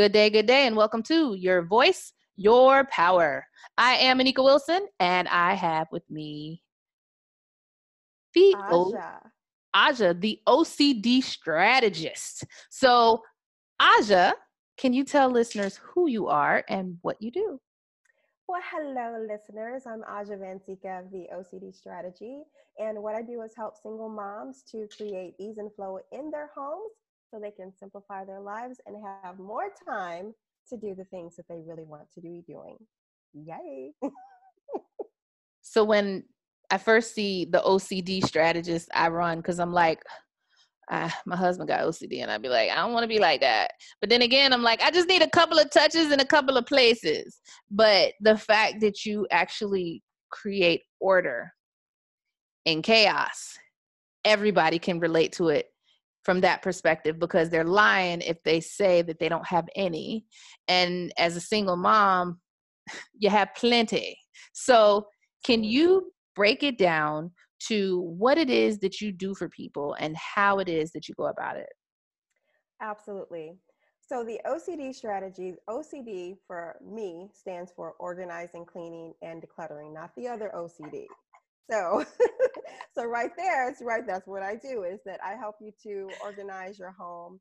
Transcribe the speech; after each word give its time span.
Good 0.00 0.12
day, 0.12 0.30
good 0.30 0.46
day, 0.46 0.66
and 0.66 0.76
welcome 0.76 1.02
to 1.02 1.34
Your 1.34 1.60
Voice, 1.60 2.14
Your 2.34 2.86
Power. 2.86 3.44
I 3.76 3.96
am 3.96 4.18
Anika 4.18 4.42
Wilson, 4.42 4.86
and 4.98 5.28
I 5.28 5.52
have 5.52 5.88
with 5.92 6.10
me 6.10 6.62
the 8.32 8.56
Aja. 8.56 9.20
Aja, 9.74 10.14
the 10.14 10.40
OCD 10.48 11.22
strategist. 11.22 12.46
So, 12.70 13.20
Aja, 13.78 14.32
can 14.78 14.94
you 14.94 15.04
tell 15.04 15.28
listeners 15.28 15.78
who 15.82 16.08
you 16.08 16.28
are 16.28 16.64
and 16.66 16.96
what 17.02 17.20
you 17.20 17.30
do? 17.30 17.60
Well, 18.48 18.62
hello, 18.72 19.26
listeners. 19.30 19.82
I'm 19.86 20.02
Aja 20.04 20.38
Vansika 20.38 21.04
of 21.04 21.10
the 21.10 21.26
OCD 21.34 21.74
Strategy. 21.74 22.40
And 22.78 23.02
what 23.02 23.16
I 23.16 23.20
do 23.20 23.42
is 23.42 23.52
help 23.54 23.74
single 23.76 24.08
moms 24.08 24.62
to 24.72 24.88
create 24.96 25.34
ease 25.38 25.58
and 25.58 25.70
flow 25.74 25.98
in 26.10 26.30
their 26.30 26.48
homes 26.56 26.92
so 27.30 27.38
they 27.38 27.50
can 27.50 27.72
simplify 27.78 28.24
their 28.24 28.40
lives 28.40 28.80
and 28.86 28.96
have 29.24 29.38
more 29.38 29.68
time 29.88 30.34
to 30.68 30.76
do 30.76 30.94
the 30.94 31.04
things 31.04 31.36
that 31.36 31.46
they 31.48 31.60
really 31.64 31.84
want 31.84 32.10
to 32.14 32.20
be 32.20 32.42
doing. 32.46 32.76
Yay. 33.32 33.92
So, 35.62 35.84
when 35.84 36.24
I 36.70 36.78
first 36.78 37.14
see 37.14 37.44
the 37.44 37.60
OCD 37.60 38.24
strategist, 38.24 38.88
I 38.94 39.08
run 39.08 39.38
because 39.38 39.60
I'm 39.60 39.72
like, 39.72 40.02
ah, 40.90 41.16
my 41.26 41.36
husband 41.36 41.68
got 41.68 41.80
OCD, 41.86 42.22
and 42.22 42.30
I'd 42.30 42.42
be 42.42 42.48
like, 42.48 42.70
I 42.70 42.76
don't 42.76 42.92
want 42.92 43.04
to 43.04 43.08
be 43.08 43.18
like 43.18 43.40
that. 43.42 43.72
But 44.00 44.10
then 44.10 44.22
again, 44.22 44.52
I'm 44.52 44.62
like, 44.62 44.82
I 44.82 44.90
just 44.90 45.08
need 45.08 45.22
a 45.22 45.30
couple 45.30 45.58
of 45.58 45.70
touches 45.70 46.10
in 46.10 46.20
a 46.20 46.24
couple 46.24 46.56
of 46.56 46.66
places. 46.66 47.40
But 47.70 48.14
the 48.20 48.36
fact 48.36 48.80
that 48.80 49.04
you 49.04 49.26
actually 49.30 50.02
create 50.30 50.82
order 51.00 51.52
in 52.64 52.82
chaos, 52.82 53.58
everybody 54.24 54.78
can 54.78 54.98
relate 54.98 55.32
to 55.32 55.48
it 55.48 55.66
from 56.24 56.40
that 56.42 56.62
perspective 56.62 57.18
because 57.18 57.50
they're 57.50 57.64
lying 57.64 58.20
if 58.20 58.42
they 58.44 58.60
say 58.60 59.02
that 59.02 59.18
they 59.18 59.28
don't 59.28 59.46
have 59.46 59.68
any. 59.74 60.24
And 60.68 61.12
as 61.18 61.36
a 61.36 61.40
single 61.40 61.76
mom, 61.76 62.40
you 63.18 63.30
have 63.30 63.48
plenty. 63.56 64.18
So, 64.52 65.06
can 65.44 65.64
you 65.64 66.12
break 66.36 66.62
it 66.62 66.76
down 66.76 67.30
to 67.68 68.00
what 68.00 68.38
it 68.38 68.50
is 68.50 68.78
that 68.80 69.00
you 69.00 69.12
do 69.12 69.34
for 69.34 69.48
people 69.48 69.94
and 69.98 70.16
how 70.16 70.58
it 70.58 70.68
is 70.68 70.90
that 70.92 71.08
you 71.08 71.14
go 71.16 71.26
about 71.26 71.56
it? 71.56 71.68
Absolutely. 72.82 73.56
So 74.00 74.24
the 74.24 74.40
OCD 74.44 74.94
strategies, 74.94 75.56
OCD 75.68 76.36
for 76.46 76.76
me 76.84 77.28
stands 77.32 77.70
for 77.70 77.92
organizing, 78.00 78.64
cleaning, 78.64 79.14
and 79.22 79.40
decluttering, 79.40 79.94
not 79.94 80.10
the 80.16 80.26
other 80.26 80.50
OCD. 80.54 81.04
So, 81.70 82.04
so 82.94 83.04
right 83.04 83.30
there, 83.36 83.68
it's 83.68 83.82
right. 83.82 84.06
That's 84.06 84.26
what 84.26 84.42
I 84.42 84.56
do. 84.56 84.82
Is 84.84 85.00
that 85.06 85.20
I 85.24 85.34
help 85.34 85.56
you 85.60 85.72
to 85.84 86.10
organize 86.24 86.78
your 86.78 86.92
home. 86.92 87.40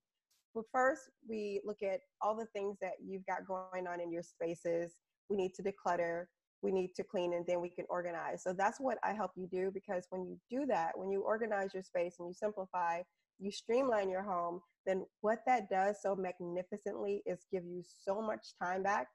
But 0.55 0.65
first, 0.71 1.01
we 1.27 1.61
look 1.63 1.83
at 1.83 2.01
all 2.21 2.35
the 2.35 2.47
things 2.47 2.77
that 2.81 2.93
you've 3.03 3.25
got 3.25 3.45
going 3.47 3.87
on 3.87 4.01
in 4.01 4.11
your 4.11 4.23
spaces. 4.23 4.95
We 5.29 5.37
need 5.37 5.53
to 5.55 5.63
declutter. 5.63 6.25
We 6.61 6.71
need 6.71 6.93
to 6.95 7.03
clean, 7.03 7.33
and 7.33 7.45
then 7.47 7.61
we 7.61 7.69
can 7.69 7.85
organize. 7.89 8.43
So 8.43 8.53
that's 8.53 8.79
what 8.79 8.97
I 9.03 9.13
help 9.13 9.31
you 9.35 9.47
do 9.47 9.71
because 9.73 10.05
when 10.09 10.25
you 10.25 10.37
do 10.49 10.65
that, 10.65 10.97
when 10.97 11.09
you 11.09 11.21
organize 11.21 11.73
your 11.73 11.83
space 11.83 12.15
and 12.19 12.27
you 12.27 12.33
simplify, 12.33 13.01
you 13.39 13.51
streamline 13.51 14.09
your 14.09 14.23
home, 14.23 14.59
then 14.85 15.05
what 15.21 15.39
that 15.47 15.69
does 15.69 16.01
so 16.01 16.15
magnificently 16.15 17.23
is 17.25 17.45
give 17.51 17.63
you 17.63 17.81
so 18.03 18.21
much 18.21 18.47
time 18.61 18.83
back, 18.83 19.07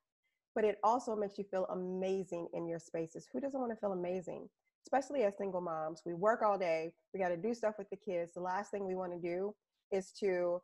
but 0.54 0.64
it 0.64 0.78
also 0.82 1.14
makes 1.14 1.36
you 1.36 1.44
feel 1.50 1.66
amazing 1.66 2.48
in 2.54 2.66
your 2.66 2.78
spaces. 2.78 3.26
Who 3.32 3.40
doesn't 3.40 3.60
want 3.60 3.72
to 3.72 3.76
feel 3.76 3.92
amazing? 3.92 4.48
Especially 4.86 5.22
as 5.24 5.36
single 5.38 5.60
moms, 5.60 6.02
we 6.04 6.14
work 6.14 6.42
all 6.42 6.58
day, 6.58 6.92
we 7.12 7.20
got 7.20 7.28
to 7.28 7.36
do 7.36 7.54
stuff 7.54 7.74
with 7.78 7.88
the 7.90 7.96
kids. 7.96 8.32
The 8.34 8.40
last 8.40 8.70
thing 8.70 8.86
we 8.86 8.94
want 8.94 9.12
to 9.12 9.18
do 9.18 9.54
is 9.90 10.12
to 10.20 10.60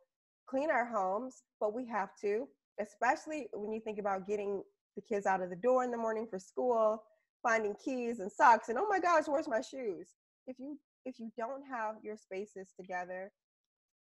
clean 0.47 0.69
our 0.69 0.85
homes, 0.85 1.43
but 1.59 1.73
we 1.73 1.87
have 1.87 2.09
to, 2.21 2.47
especially 2.79 3.47
when 3.53 3.71
you 3.71 3.79
think 3.79 3.99
about 3.99 4.27
getting 4.27 4.61
the 4.95 5.01
kids 5.01 5.25
out 5.25 5.41
of 5.41 5.49
the 5.49 5.55
door 5.55 5.83
in 5.83 5.91
the 5.91 5.97
morning 5.97 6.27
for 6.29 6.37
school, 6.37 7.01
finding 7.41 7.73
keys 7.83 8.19
and 8.19 8.31
socks, 8.31 8.69
and 8.69 8.77
oh 8.77 8.87
my 8.89 8.99
gosh, 8.99 9.23
where's 9.27 9.47
my 9.47 9.61
shoes? 9.61 10.09
If 10.47 10.59
you 10.59 10.77
if 11.05 11.19
you 11.19 11.31
don't 11.35 11.63
have 11.67 11.95
your 12.03 12.15
spaces 12.15 12.73
together, 12.79 13.31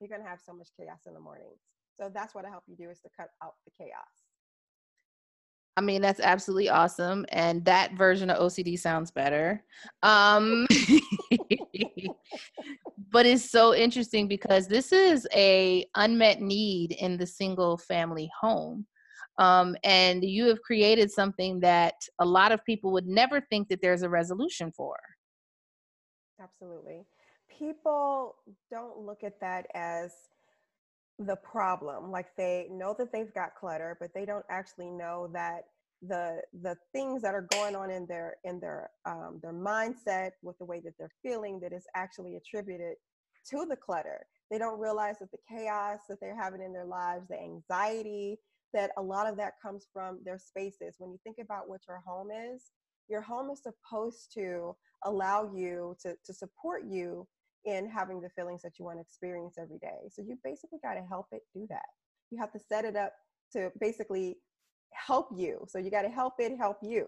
you're 0.00 0.18
to 0.18 0.24
have 0.24 0.40
so 0.44 0.52
much 0.52 0.68
chaos 0.78 1.00
in 1.06 1.14
the 1.14 1.20
mornings. 1.20 1.60
So 1.96 2.10
that's 2.12 2.34
what 2.34 2.44
I 2.44 2.50
help 2.50 2.64
you 2.66 2.76
do 2.76 2.90
is 2.90 3.00
to 3.00 3.08
cut 3.16 3.28
out 3.42 3.54
the 3.64 3.72
chaos. 3.78 4.19
I 5.76 5.80
mean, 5.80 6.02
that's 6.02 6.20
absolutely 6.20 6.68
awesome. 6.68 7.24
And 7.30 7.64
that 7.64 7.94
version 7.94 8.30
of 8.30 8.38
OCD 8.38 8.78
sounds 8.78 9.10
better. 9.10 9.62
Um, 10.02 10.66
but 13.10 13.26
it's 13.26 13.50
so 13.50 13.74
interesting 13.74 14.28
because 14.28 14.66
this 14.66 14.92
is 14.92 15.26
a 15.34 15.86
unmet 15.94 16.40
need 16.40 16.92
in 16.92 17.16
the 17.16 17.26
single 17.26 17.78
family 17.78 18.30
home. 18.38 18.86
Um, 19.38 19.74
and 19.84 20.22
you 20.22 20.46
have 20.46 20.60
created 20.60 21.10
something 21.10 21.60
that 21.60 21.94
a 22.18 22.26
lot 22.26 22.52
of 22.52 22.64
people 22.64 22.92
would 22.92 23.06
never 23.06 23.40
think 23.40 23.68
that 23.68 23.80
there's 23.80 24.02
a 24.02 24.08
resolution 24.08 24.70
for. 24.76 24.96
Absolutely. 26.42 27.06
People 27.58 28.36
don't 28.70 28.98
look 28.98 29.24
at 29.24 29.40
that 29.40 29.66
as 29.74 30.12
the 31.26 31.36
problem. 31.36 32.10
Like 32.10 32.28
they 32.36 32.66
know 32.70 32.94
that 32.98 33.12
they've 33.12 33.32
got 33.34 33.54
clutter, 33.58 33.96
but 34.00 34.10
they 34.14 34.24
don't 34.24 34.44
actually 34.50 34.90
know 34.90 35.30
that 35.34 35.64
the 36.02 36.40
the 36.62 36.76
things 36.94 37.20
that 37.22 37.34
are 37.34 37.42
going 37.42 37.76
on 37.76 37.90
in 37.90 38.06
their 38.06 38.36
in 38.44 38.58
their 38.58 38.90
um, 39.04 39.38
their 39.42 39.52
mindset 39.52 40.30
with 40.42 40.56
the 40.58 40.64
way 40.64 40.80
that 40.80 40.94
they're 40.98 41.12
feeling 41.22 41.60
that 41.60 41.72
is 41.72 41.86
actually 41.94 42.36
attributed 42.36 42.94
to 43.50 43.66
the 43.66 43.76
clutter. 43.76 44.26
They 44.50 44.58
don't 44.58 44.80
realize 44.80 45.18
that 45.20 45.30
the 45.30 45.38
chaos 45.48 46.00
that 46.08 46.18
they're 46.20 46.40
having 46.40 46.62
in 46.62 46.72
their 46.72 46.86
lives, 46.86 47.28
the 47.28 47.38
anxiety, 47.38 48.38
that 48.72 48.90
a 48.96 49.02
lot 49.02 49.26
of 49.28 49.36
that 49.36 49.54
comes 49.62 49.86
from 49.92 50.20
their 50.24 50.38
spaces. 50.38 50.94
When 50.98 51.10
you 51.10 51.18
think 51.22 51.36
about 51.40 51.68
what 51.68 51.82
your 51.86 52.02
home 52.06 52.28
is, 52.30 52.72
your 53.08 53.20
home 53.20 53.50
is 53.50 53.62
supposed 53.62 54.32
to 54.34 54.74
allow 55.04 55.50
you 55.54 55.96
to, 56.02 56.14
to 56.24 56.34
support 56.34 56.84
you 56.88 57.26
in 57.64 57.88
having 57.88 58.20
the 58.20 58.30
feelings 58.30 58.62
that 58.62 58.78
you 58.78 58.84
want 58.84 58.98
to 58.98 59.02
experience 59.02 59.56
every 59.60 59.78
day. 59.78 60.08
So 60.10 60.22
you 60.22 60.38
basically 60.42 60.78
got 60.82 60.94
to 60.94 61.02
help 61.02 61.26
it 61.32 61.42
do 61.54 61.66
that. 61.68 61.86
You 62.30 62.38
have 62.38 62.52
to 62.52 62.58
set 62.58 62.84
it 62.84 62.96
up 62.96 63.12
to 63.52 63.70
basically 63.80 64.38
help 64.92 65.28
you. 65.34 65.64
So 65.68 65.78
you 65.78 65.90
got 65.90 66.02
to 66.02 66.08
help 66.08 66.34
it 66.38 66.56
help 66.56 66.78
you. 66.82 67.06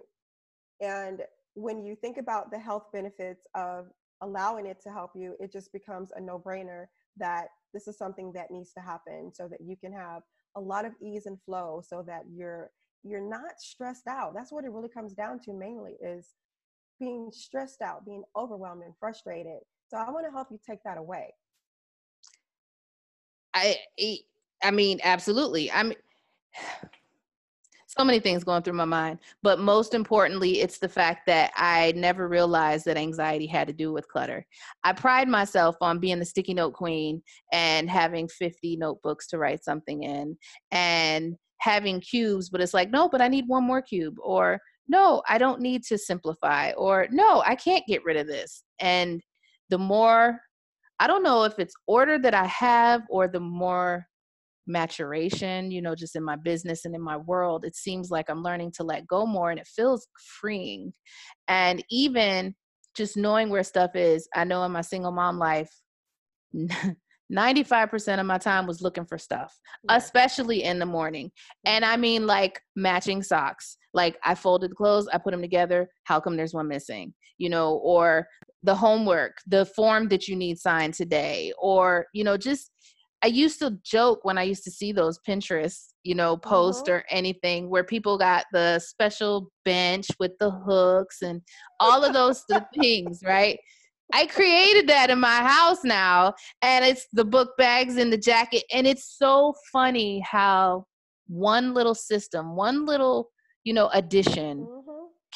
And 0.81 1.23
when 1.55 1.85
you 1.85 1.97
think 1.97 2.19
about 2.19 2.51
the 2.51 2.59
health 2.59 2.87
benefits 2.93 3.47
of 3.55 3.87
allowing 4.21 4.67
it 4.67 4.81
to 4.83 4.91
help 4.91 5.13
you, 5.15 5.37
it 5.41 5.53
just 5.53 5.73
becomes 5.73 6.11
a 6.15 6.21
no 6.21 6.39
brainer 6.39 6.87
that 7.17 7.49
this 7.73 7.89
is 7.89 7.97
something 7.99 8.33
that 8.33 8.51
needs 8.51 8.73
to 8.73 8.81
happen 8.81 9.33
so 9.34 9.49
that 9.49 9.61
you 9.61 9.77
can 9.77 9.93
have 9.93 10.23
a 10.57 10.61
lot 10.61 10.84
of 10.84 10.93
ease 11.01 11.27
and 11.27 11.39
flow 11.45 11.83
so 11.87 12.03
that 12.07 12.23
you're 12.31 12.71
you're 13.05 13.27
not 13.27 13.59
stressed 13.59 14.07
out 14.07 14.33
that's 14.34 14.53
what 14.53 14.65
it 14.65 14.71
really 14.71 14.89
comes 14.89 15.13
down 15.13 15.39
to 15.41 15.53
mainly 15.53 15.97
is 16.03 16.34
being 17.01 17.31
stressed 17.33 17.83
out 17.83 18.05
being 18.05 18.23
overwhelmed 18.37 18.83
and 18.84 18.95
frustrated 18.99 19.61
so 19.92 19.98
i 19.98 20.10
want 20.10 20.25
to 20.25 20.32
help 20.32 20.48
you 20.50 20.58
take 20.66 20.82
that 20.84 20.98
away 20.98 21.32
I 23.54 23.76
I 24.62 24.70
mean, 24.70 25.00
absolutely. 25.03 25.70
I'm 25.70 25.92
so 27.86 28.04
many 28.04 28.20
things 28.20 28.42
going 28.42 28.62
through 28.62 28.72
my 28.72 28.86
mind, 28.86 29.19
but 29.42 29.58
most 29.58 29.92
importantly, 29.92 30.60
it's 30.60 30.78
the 30.78 30.88
fact 30.88 31.26
that 31.26 31.53
I 31.56 31.92
never 31.94 32.26
realized 32.26 32.86
that 32.86 32.97
anxiety 32.97 33.47
had 33.47 33.66
to 33.66 33.75
do 33.75 33.92
with 33.92 34.08
clutter. 34.08 34.47
I 34.82 34.94
pride 34.94 35.28
myself 35.28 35.76
on 35.82 35.98
being 35.98 36.19
the 36.19 36.24
sticky 36.24 36.54
note 36.54 36.72
queen 36.72 37.22
and 37.53 37.91
having 37.91 38.28
50 38.28 38.77
notebooks 38.77 39.27
to 39.28 39.38
write 39.38 39.62
something 39.62 40.04
in 40.04 40.38
and 40.71 41.36
having 41.59 42.00
cubes, 42.00 42.48
but 42.48 42.62
it's 42.62 42.74
like, 42.74 42.91
no, 42.91 43.10
but 43.10 43.21
I 43.21 43.28
need 43.28 43.45
one 43.47 43.65
more 43.65 43.83
cube 43.83 44.15
or 44.22 44.59
no, 44.88 45.22
I 45.28 45.36
don't 45.36 45.60
need 45.60 45.84
to 45.84 45.98
simplify 45.98 46.72
or 46.72 47.09
no, 47.10 47.42
I 47.45 47.56
can't 47.56 47.86
get 47.86 48.04
rid 48.04 48.16
of 48.16 48.27
this. 48.27 48.65
And 48.80 49.22
the 49.72 49.78
more 49.78 50.39
I 51.01 51.07
don't 51.07 51.22
know 51.22 51.45
if 51.45 51.59
it's 51.59 51.74
order 51.86 52.19
that 52.19 52.34
I 52.34 52.45
have 52.47 53.03
or 53.09 53.27
the 53.27 53.41
more 53.41 54.07
maturation, 54.66 55.71
you 55.71 55.80
know, 55.80 55.95
just 55.95 56.15
in 56.15 56.22
my 56.22 56.36
business 56.36 56.84
and 56.84 56.95
in 56.95 57.01
my 57.01 57.16
world, 57.16 57.65
it 57.65 57.74
seems 57.74 58.10
like 58.10 58.28
I'm 58.28 58.42
learning 58.42 58.72
to 58.77 58.84
let 58.84 59.07
go 59.07 59.27
more 59.27 59.51
and 59.51 59.59
it 59.59 59.66
feels 59.66 60.07
freeing. 60.41 60.92
And 61.48 61.83
even 61.91 62.54
just 62.95 63.16
knowing 63.16 63.48
where 63.48 63.65
stuff 63.65 63.97
is, 63.97 64.28
I 64.36 64.45
know 64.45 64.63
in 64.65 64.72
my 64.72 64.83
single 64.83 65.10
mom 65.10 65.39
life, 65.39 65.72
95% 67.33 68.21
of 68.21 68.27
my 68.27 68.39
time 68.39 68.66
was 68.66 68.83
looking 68.83 69.07
for 69.07 69.16
stuff, 69.16 69.59
yeah. 69.84 69.97
especially 69.97 70.65
in 70.65 70.78
the 70.78 70.86
morning. 70.86 71.33
And 71.65 71.83
I 71.83 71.97
mean, 71.97 72.27
like 72.27 72.60
matching 72.77 73.22
socks. 73.22 73.78
Like 73.95 74.19
I 74.22 74.34
folded 74.34 74.77
clothes, 74.77 75.09
I 75.13 75.19
put 75.19 75.33
them 75.33 75.41
together. 75.41 75.89
How 76.04 76.21
come 76.21 76.36
there's 76.36 76.54
one 76.54 76.69
missing? 76.69 77.15
You 77.39 77.48
know, 77.48 77.77
or 77.78 78.28
the 78.62 78.74
homework, 78.74 79.38
the 79.47 79.66
form 79.66 80.09
that 80.09 80.28
you 80.28 80.36
need 80.36 80.59
signed 80.59 80.94
today, 80.94 81.53
or, 81.59 82.06
you 82.12 82.24
know, 82.24 82.36
just 82.36 82.70
I 83.24 83.28
used 83.28 83.60
to 83.60 83.78
joke 83.84 84.24
when 84.24 84.36
I 84.36 84.42
used 84.42 84.64
to 84.64 84.70
see 84.70 84.91
those 84.92 85.20
Pinterest, 85.26 85.92
you 86.03 86.16
know, 86.16 86.36
post 86.36 86.88
uh-huh. 86.88 86.98
or 86.98 87.04
anything 87.09 87.70
where 87.70 87.84
people 87.84 88.18
got 88.18 88.47
the 88.53 88.80
special 88.80 89.48
bench 89.64 90.09
with 90.18 90.32
the 90.41 90.50
hooks 90.50 91.22
and 91.22 91.41
all 91.78 92.04
of 92.04 92.12
those 92.12 92.44
things, 92.80 93.20
right? 93.24 93.59
I 94.12 94.26
created 94.26 94.88
that 94.88 95.09
in 95.09 95.20
my 95.20 95.36
house 95.36 95.84
now, 95.84 96.34
and 96.60 96.84
it's 96.84 97.06
the 97.12 97.24
book 97.24 97.56
bags 97.56 97.97
and 97.97 98.12
the 98.12 98.18
jacket, 98.18 98.64
and 98.72 98.86
it's 98.86 99.16
so 99.16 99.54
funny 99.72 100.20
how 100.20 100.84
one 101.28 101.72
little 101.72 101.94
system, 101.94 102.56
one 102.56 102.84
little, 102.84 103.30
you 103.64 103.72
know, 103.72 103.88
addition 103.94 104.66
mm-hmm. 104.66 104.82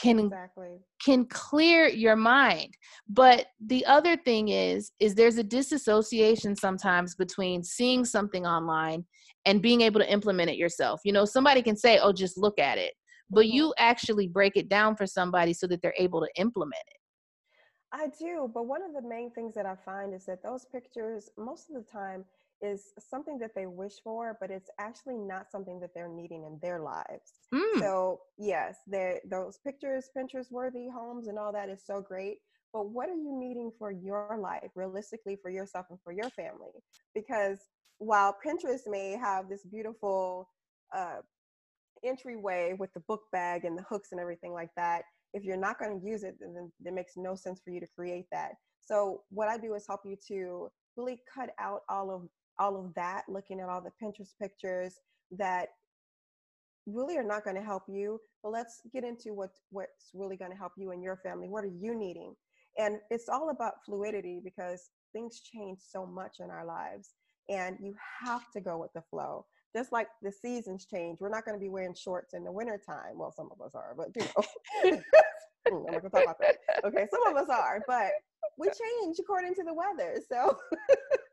Can 0.00 0.18
exactly. 0.18 0.78
can 1.04 1.24
clear 1.26 1.88
your 1.88 2.16
mind. 2.16 2.74
But 3.08 3.46
the 3.64 3.84
other 3.86 4.16
thing 4.16 4.48
is 4.48 4.92
is 5.00 5.14
there's 5.14 5.38
a 5.38 5.42
disassociation 5.42 6.54
sometimes 6.56 7.14
between 7.14 7.62
seeing 7.62 8.04
something 8.04 8.46
online 8.46 9.04
and 9.46 9.62
being 9.62 9.80
able 9.80 10.00
to 10.00 10.12
implement 10.12 10.50
it 10.50 10.56
yourself. 10.56 11.00
You 11.04 11.12
know, 11.12 11.24
somebody 11.24 11.62
can 11.62 11.76
say, 11.76 11.98
"Oh, 11.98 12.12
just 12.12 12.36
look 12.36 12.58
at 12.58 12.78
it." 12.78 12.92
But 13.30 13.46
mm-hmm. 13.46 13.56
you 13.56 13.74
actually 13.78 14.28
break 14.28 14.56
it 14.56 14.68
down 14.68 14.96
for 14.96 15.06
somebody 15.06 15.52
so 15.52 15.66
that 15.68 15.80
they're 15.82 15.94
able 15.98 16.20
to 16.20 16.28
implement 16.36 16.82
it. 16.88 17.00
I 17.92 18.08
do, 18.18 18.50
but 18.52 18.66
one 18.66 18.82
of 18.82 18.92
the 18.92 19.08
main 19.08 19.30
things 19.30 19.54
that 19.54 19.64
I 19.64 19.74
find 19.76 20.12
is 20.12 20.26
that 20.26 20.42
those 20.42 20.66
pictures, 20.66 21.30
most 21.38 21.70
of 21.70 21.76
the 21.76 21.90
time, 21.90 22.24
is 22.62 22.92
something 22.98 23.38
that 23.38 23.54
they 23.54 23.66
wish 23.66 23.94
for, 24.02 24.36
but 24.40 24.50
it's 24.50 24.70
actually 24.78 25.18
not 25.18 25.50
something 25.50 25.78
that 25.80 25.90
they're 25.94 26.08
needing 26.08 26.44
in 26.44 26.58
their 26.62 26.80
lives. 26.80 27.32
Mm. 27.54 27.80
So 27.80 28.20
yes, 28.38 28.76
those 29.30 29.58
pictures, 29.58 30.10
Pinterest 30.16 30.50
worthy 30.50 30.88
homes 30.88 31.28
and 31.28 31.38
all 31.38 31.52
that 31.52 31.68
is 31.68 31.82
so 31.86 32.00
great. 32.00 32.38
But 32.72 32.90
what 32.90 33.08
are 33.08 33.14
you 33.14 33.38
needing 33.38 33.70
for 33.78 33.90
your 33.90 34.38
life, 34.40 34.70
realistically 34.74 35.38
for 35.40 35.50
yourself 35.50 35.86
and 35.90 35.98
for 36.02 36.12
your 36.12 36.30
family? 36.30 36.82
Because 37.14 37.58
while 37.98 38.36
Pinterest 38.44 38.86
may 38.86 39.12
have 39.12 39.48
this 39.48 39.64
beautiful 39.64 40.48
uh, 40.94 41.20
entryway 42.04 42.74
with 42.78 42.92
the 42.92 43.00
book 43.00 43.22
bag 43.32 43.64
and 43.64 43.78
the 43.78 43.84
hooks 43.88 44.12
and 44.12 44.20
everything 44.20 44.52
like 44.52 44.70
that, 44.76 45.02
if 45.32 45.44
you're 45.44 45.56
not 45.56 45.78
going 45.78 45.98
to 45.98 46.06
use 46.06 46.22
it, 46.22 46.36
then 46.40 46.70
it 46.84 46.92
makes 46.92 47.12
no 47.16 47.34
sense 47.34 47.60
for 47.64 47.70
you 47.70 47.80
to 47.80 47.86
create 47.96 48.26
that. 48.32 48.52
So 48.80 49.22
what 49.30 49.48
I 49.48 49.58
do 49.58 49.74
is 49.74 49.86
help 49.86 50.00
you 50.04 50.16
to 50.28 50.70
really 50.96 51.20
cut 51.32 51.50
out 51.58 51.80
all 51.88 52.10
of 52.10 52.22
all 52.58 52.76
of 52.76 52.94
that, 52.94 53.22
looking 53.28 53.60
at 53.60 53.68
all 53.68 53.80
the 53.80 53.92
Pinterest 54.02 54.32
pictures 54.40 55.00
that 55.32 55.68
really 56.86 57.16
are 57.16 57.24
not 57.24 57.44
going 57.44 57.56
to 57.56 57.62
help 57.62 57.84
you. 57.88 58.20
But 58.42 58.52
let's 58.52 58.80
get 58.92 59.04
into 59.04 59.34
what 59.34 59.50
what's 59.70 60.10
really 60.14 60.36
going 60.36 60.52
to 60.52 60.56
help 60.56 60.72
you 60.76 60.92
and 60.92 61.02
your 61.02 61.16
family. 61.16 61.48
What 61.48 61.64
are 61.64 61.72
you 61.80 61.94
needing? 61.94 62.34
And 62.78 62.98
it's 63.10 63.28
all 63.28 63.50
about 63.50 63.84
fluidity 63.84 64.40
because 64.42 64.90
things 65.12 65.40
change 65.40 65.78
so 65.80 66.06
much 66.06 66.36
in 66.40 66.50
our 66.50 66.64
lives, 66.64 67.14
and 67.48 67.76
you 67.80 67.94
have 68.24 68.50
to 68.52 68.60
go 68.60 68.78
with 68.78 68.92
the 68.94 69.02
flow. 69.10 69.46
Just 69.74 69.92
like 69.92 70.08
the 70.22 70.32
seasons 70.32 70.86
change, 70.86 71.18
we're 71.20 71.28
not 71.28 71.44
going 71.44 71.56
to 71.56 71.60
be 71.60 71.68
wearing 71.68 71.94
shorts 71.94 72.34
in 72.34 72.44
the 72.44 72.52
wintertime. 72.52 73.16
Well, 73.16 73.32
some 73.32 73.50
of 73.52 73.60
us 73.60 73.74
are, 73.74 73.94
but 73.96 74.08
you 74.16 74.22
know, 74.22 75.00
hmm, 75.68 75.86
I'm 75.86 75.92
not 75.92 76.02
to 76.02 76.10
talk 76.10 76.22
about 76.22 76.38
that. 76.40 76.56
Okay, 76.84 77.06
some 77.10 77.26
of 77.26 77.36
us 77.36 77.48
are, 77.50 77.82
but 77.86 78.10
we 78.58 78.68
change 78.68 79.16
according 79.18 79.54
to 79.54 79.64
the 79.64 79.74
weather. 79.74 80.18
So 80.30 80.56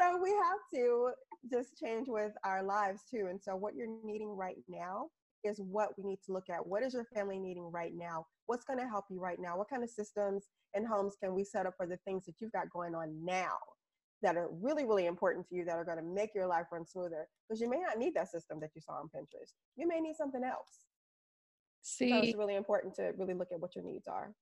so 0.00 0.18
we 0.22 0.30
have 0.30 0.58
to 0.74 1.10
just 1.50 1.78
change 1.78 2.08
with 2.08 2.32
our 2.44 2.62
lives 2.62 3.02
too. 3.10 3.26
And 3.28 3.40
so 3.40 3.56
what 3.56 3.74
you're 3.74 3.88
needing 4.04 4.36
right 4.36 4.56
now 4.68 5.08
is 5.44 5.60
what 5.60 5.90
we 5.96 6.04
need 6.04 6.18
to 6.26 6.32
look 6.32 6.50
at. 6.50 6.66
What 6.66 6.82
is 6.82 6.94
your 6.94 7.06
family 7.14 7.38
needing 7.38 7.70
right 7.70 7.92
now? 7.94 8.26
What's 8.46 8.64
going 8.64 8.78
to 8.78 8.88
help 8.88 9.04
you 9.10 9.20
right 9.20 9.38
now? 9.40 9.56
What 9.56 9.70
kind 9.70 9.82
of 9.82 9.90
systems 9.90 10.48
and 10.74 10.86
homes 10.86 11.16
can 11.22 11.34
we 11.34 11.44
set 11.44 11.66
up 11.66 11.74
for 11.76 11.86
the 11.86 11.98
things 12.04 12.26
that 12.26 12.34
you've 12.40 12.52
got 12.52 12.70
going 12.70 12.94
on 12.94 13.24
now 13.24 13.56
that 14.22 14.36
are 14.36 14.48
really, 14.60 14.84
really 14.84 15.06
important 15.06 15.48
to 15.48 15.54
you 15.54 15.64
that 15.64 15.76
are 15.76 15.84
going 15.84 15.96
to 15.96 16.04
make 16.04 16.34
your 16.34 16.46
life 16.46 16.66
run 16.72 16.86
smoother? 16.86 17.26
Because 17.48 17.60
you 17.60 17.70
may 17.70 17.78
not 17.78 17.98
need 17.98 18.14
that 18.14 18.30
system 18.30 18.60
that 18.60 18.70
you 18.74 18.82
saw 18.82 18.94
on 18.94 19.08
Pinterest. 19.14 19.52
You 19.76 19.88
may 19.88 20.00
need 20.00 20.16
something 20.16 20.44
else. 20.44 20.84
See, 21.82 22.10
so 22.10 22.16
it's 22.18 22.36
really 22.36 22.56
important 22.56 22.94
to 22.96 23.12
really 23.16 23.34
look 23.34 23.48
at 23.52 23.60
what 23.60 23.74
your 23.74 23.84
needs 23.84 24.06
are. 24.06 24.32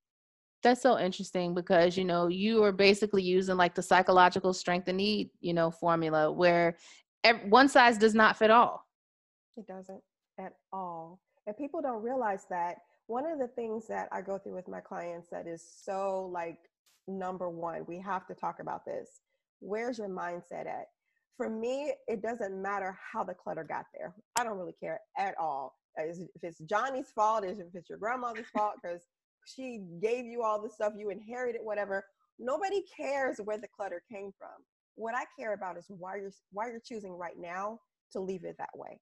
That's 0.63 0.83
so 0.83 0.99
interesting 0.99 1.55
because 1.55 1.97
you 1.97 2.05
know 2.05 2.27
you 2.27 2.63
are 2.65 2.73
basically 2.73 3.23
using 3.23 3.57
like 3.57 3.75
the 3.75 3.83
psychological 3.83 4.53
strength 4.53 4.89
and 4.89 4.97
need 4.97 5.31
you 5.41 5.55
know 5.55 5.71
formula 5.71 6.33
where 6.33 6.77
every, 7.25 7.49
one 7.49 7.69
size 7.69 7.97
does 7.97 8.15
not 8.15 8.37
fit 8.37 8.51
all. 8.51 8.85
It 9.57 9.67
doesn't 9.67 10.01
at 10.39 10.55
all, 10.73 11.21
and 11.47 11.57
people 11.57 11.81
don't 11.81 12.03
realize 12.03 12.47
that. 12.51 12.77
One 13.07 13.25
of 13.25 13.39
the 13.39 13.49
things 13.49 13.87
that 13.89 14.09
I 14.13 14.21
go 14.21 14.37
through 14.37 14.55
with 14.55 14.69
my 14.69 14.81
clients 14.81 15.29
that 15.31 15.47
is 15.47 15.65
so 15.83 16.29
like 16.31 16.59
number 17.09 17.49
one, 17.49 17.85
we 17.89 17.99
have 18.01 18.27
to 18.27 18.35
talk 18.35 18.57
about 18.61 18.85
this. 18.85 19.21
Where's 19.61 19.99
your 19.99 20.09
mindset 20.09 20.67
at? 20.67 20.87
For 21.37 21.49
me, 21.49 21.93
it 22.07 22.23
doesn't 22.23 22.61
matter 22.61 22.97
how 23.13 23.25
the 23.25 23.35
clutter 23.35 23.65
got 23.65 23.87
there. 23.97 24.15
I 24.39 24.45
don't 24.45 24.59
really 24.59 24.75
care 24.79 25.01
at 25.17 25.35
all. 25.39 25.75
If 25.97 26.19
it's 26.43 26.59
Johnny's 26.61 27.11
fault, 27.15 27.45
if 27.45 27.59
it's 27.75 27.89
your 27.89 27.99
grandmother's 27.99 28.49
fault, 28.55 28.75
because 28.81 29.03
she 29.55 29.81
gave 30.01 30.27
you 30.27 30.43
all 30.43 30.61
the 30.61 30.69
stuff 30.69 30.93
you 30.97 31.11
inherited 31.11 31.61
whatever. 31.63 32.05
Nobody 32.39 32.83
cares 32.97 33.39
where 33.43 33.59
the 33.59 33.69
clutter 33.69 34.03
came 34.11 34.33
from. 34.39 34.51
What 34.95 35.15
i 35.15 35.25
care 35.39 35.55
about 35.55 35.79
is 35.79 35.87
why 35.89 36.17
you're 36.17 36.33
why 36.51 36.69
you're 36.71 36.81
choosing 36.81 37.13
right 37.13 37.39
now 37.39 37.79
to 38.13 38.21
leave 38.21 38.45
it 38.45 38.57
that 38.59 38.77
way. 38.77 38.99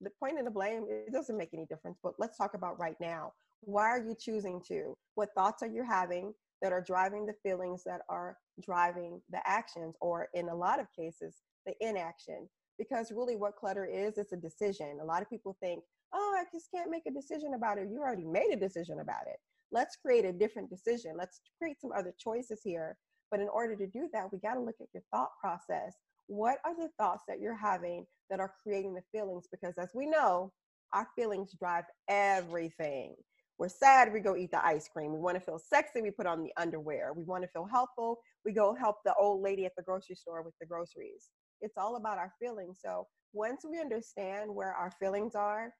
The 0.00 0.10
point 0.18 0.38
of 0.38 0.44
the 0.44 0.50
blame 0.50 0.86
it 0.88 1.12
doesn't 1.12 1.36
make 1.36 1.54
any 1.54 1.66
difference 1.66 1.98
but 2.02 2.14
let's 2.18 2.36
talk 2.36 2.54
about 2.54 2.78
right 2.78 2.96
now. 3.00 3.32
Why 3.60 3.84
are 3.84 4.02
you 4.02 4.16
choosing 4.18 4.60
to? 4.68 4.96
What 5.14 5.30
thoughts 5.36 5.62
are 5.62 5.68
you 5.68 5.84
having 5.84 6.34
that 6.60 6.72
are 6.72 6.82
driving 6.82 7.26
the 7.26 7.34
feelings 7.42 7.82
that 7.84 8.00
are 8.08 8.36
driving 8.60 9.20
the 9.30 9.40
actions 9.46 9.94
or 10.00 10.28
in 10.34 10.48
a 10.48 10.54
lot 10.54 10.80
of 10.80 10.86
cases 10.92 11.42
the 11.66 11.74
inaction? 11.80 12.48
Because 12.78 13.12
really 13.12 13.36
what 13.36 13.56
clutter 13.56 13.84
is 13.84 14.18
it's 14.18 14.32
a 14.32 14.36
decision. 14.36 14.98
A 15.00 15.04
lot 15.04 15.22
of 15.22 15.30
people 15.30 15.56
think 15.60 15.82
oh 16.12 16.36
i 16.36 16.44
just 16.52 16.70
can't 16.74 16.90
make 16.90 17.06
a 17.06 17.12
decision 17.12 17.54
about 17.54 17.78
it. 17.78 17.88
You 17.90 18.00
already 18.00 18.24
made 18.24 18.50
a 18.52 18.56
decision 18.56 18.98
about 19.00 19.26
it 19.28 19.38
let's 19.72 19.96
create 19.96 20.24
a 20.24 20.32
different 20.32 20.70
decision. 20.70 21.14
Let's 21.18 21.40
create 21.58 21.80
some 21.80 21.92
other 21.96 22.14
choices 22.18 22.60
here. 22.62 22.96
But 23.30 23.40
in 23.40 23.48
order 23.48 23.74
to 23.76 23.86
do 23.86 24.08
that, 24.12 24.30
we 24.32 24.38
got 24.38 24.54
to 24.54 24.60
look 24.60 24.76
at 24.80 24.88
your 24.92 25.02
thought 25.10 25.30
process. 25.40 25.94
What 26.26 26.58
are 26.64 26.76
the 26.76 26.90
thoughts 26.98 27.24
that 27.28 27.40
you're 27.40 27.56
having 27.56 28.06
that 28.30 28.40
are 28.40 28.52
creating 28.62 28.94
the 28.94 29.02
feelings? 29.10 29.46
Because 29.50 29.74
as 29.78 29.90
we 29.94 30.06
know, 30.06 30.52
our 30.92 31.08
feelings 31.16 31.54
drive 31.58 31.84
everything. 32.08 33.14
We're 33.58 33.68
sad, 33.68 34.12
we 34.12 34.20
go 34.20 34.36
eat 34.36 34.50
the 34.50 34.64
ice 34.64 34.88
cream. 34.88 35.12
We 35.12 35.20
want 35.20 35.36
to 35.36 35.40
feel 35.40 35.58
sexy, 35.58 36.02
we 36.02 36.10
put 36.10 36.26
on 36.26 36.42
the 36.42 36.52
underwear. 36.56 37.12
We 37.14 37.24
want 37.24 37.44
to 37.44 37.48
feel 37.48 37.66
helpful, 37.70 38.18
we 38.44 38.52
go 38.52 38.74
help 38.74 38.96
the 39.04 39.14
old 39.14 39.42
lady 39.42 39.64
at 39.64 39.72
the 39.76 39.82
grocery 39.82 40.16
store 40.16 40.42
with 40.42 40.54
the 40.60 40.66
groceries. 40.66 41.30
It's 41.60 41.78
all 41.78 41.96
about 41.96 42.18
our 42.18 42.32
feelings. 42.40 42.80
So 42.84 43.06
once 43.32 43.62
we 43.68 43.80
understand 43.80 44.54
where 44.54 44.72
our 44.72 44.90
feelings 44.98 45.34
are 45.34 45.72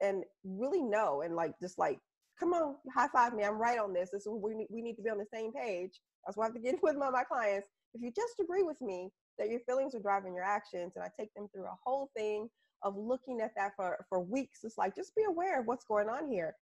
and 0.00 0.24
really 0.44 0.82
know 0.82 1.22
and 1.22 1.36
like 1.36 1.52
just 1.60 1.78
like 1.78 1.98
come 2.38 2.52
on, 2.52 2.76
high 2.94 3.08
five 3.08 3.34
me. 3.34 3.44
I'm 3.44 3.58
right 3.58 3.78
on 3.78 3.92
this. 3.92 4.10
This 4.12 4.22
is 4.22 4.28
we 4.28 4.54
need, 4.54 4.68
we 4.70 4.82
need 4.82 4.96
to 4.96 5.02
be 5.02 5.10
on 5.10 5.18
the 5.18 5.26
same 5.32 5.52
page. 5.52 6.00
That's 6.24 6.36
why 6.36 6.44
I 6.44 6.46
have 6.48 6.54
to 6.54 6.60
get 6.60 6.76
with 6.82 6.96
my, 6.96 7.10
my 7.10 7.24
clients. 7.24 7.68
If 7.94 8.02
you 8.02 8.12
just 8.14 8.40
agree 8.40 8.62
with 8.62 8.80
me 8.80 9.10
that 9.38 9.50
your 9.50 9.60
feelings 9.60 9.94
are 9.94 10.00
driving 10.00 10.34
your 10.34 10.44
actions, 10.44 10.92
and 10.96 11.04
I 11.04 11.08
take 11.18 11.32
them 11.34 11.48
through 11.54 11.64
a 11.64 11.78
whole 11.84 12.10
thing 12.16 12.48
of 12.82 12.96
looking 12.96 13.40
at 13.40 13.52
that 13.56 13.72
for, 13.76 14.04
for 14.08 14.20
weeks, 14.20 14.60
it's 14.64 14.78
like 14.78 14.94
just 14.94 15.14
be 15.16 15.24
aware 15.24 15.60
of 15.60 15.66
what's 15.66 15.84
going 15.84 16.08
on 16.08 16.30
here. 16.30 16.54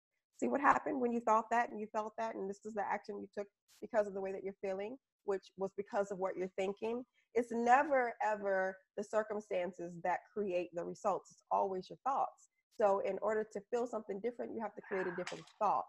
See 0.41 0.49
what 0.49 0.61
happened 0.61 1.01
when 1.01 1.13
you 1.13 1.21
thought 1.21 1.47
that 1.51 1.71
and 1.71 1.81
you 1.81 1.87
felt 1.93 2.15
that, 2.19 2.35
and 2.35 2.49
this 2.49 2.65
is 2.65 2.75
the 2.75 2.83
action 2.83 3.19
you 3.21 3.29
took 3.37 3.47
because 3.81 4.07
of 4.07 4.15
the 4.15 4.21
way 4.21 4.33
that 4.33 4.45
you're 4.45 4.55
feeling, 4.63 4.97
which 5.25 5.47
was 5.57 5.71
because 5.77 6.11
of 6.11 6.19
what 6.19 6.37
you're 6.37 6.51
thinking. 6.59 7.05
It's 7.35 7.53
never 7.53 8.15
ever 8.25 8.77
the 8.97 9.05
circumstances 9.05 9.93
that 10.05 10.21
create 10.33 10.71
the 10.75 10.85
results. 10.85 11.31
It's 11.33 11.45
always 11.51 11.89
your 11.91 11.99
thoughts. 12.05 12.49
So 12.81 13.01
in 13.01 13.19
order 13.23 13.47
to 13.53 13.61
feel 13.71 13.87
something 13.87 14.21
different, 14.21 14.53
you 14.55 14.61
have 14.61 14.75
to 14.75 14.83
create 14.83 15.07
a 15.07 15.15
different 15.17 15.45
thought. 15.59 15.85